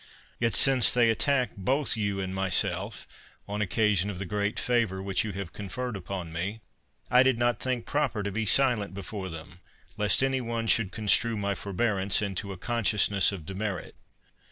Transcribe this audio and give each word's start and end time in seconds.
Yet, 0.39 0.55
since 0.55 0.91
they 0.91 1.11
attack 1.11 1.51
both 1.55 1.95
you 1.95 2.19
and 2.19 2.33
myself, 2.33 3.07
on 3.47 3.61
oc 3.61 3.69
casion 3.69 4.09
of 4.09 4.17
the 4.17 4.25
great 4.25 4.57
favor 4.59 4.99
which 4.99 5.23
you 5.23 5.31
have 5.33 5.53
con 5.53 5.69
ferred 5.69 5.93
upon 5.95 6.33
me, 6.33 6.61
I 7.11 7.21
did 7.21 7.37
not 7.37 7.59
think 7.59 7.85
proper 7.85 8.23
to 8.23 8.31
be 8.31 8.47
silent 8.47 8.95
before 8.95 9.29
them, 9.29 9.59
lest 9.97 10.23
any 10.23 10.41
one 10.41 10.65
should 10.65 10.91
construe 10.91 11.37
my 11.37 11.53
forbearance 11.53 12.19
into 12.19 12.51
a 12.51 12.57
consciousness 12.57 13.31
of 13.31 13.45
demerit. 13.45 13.93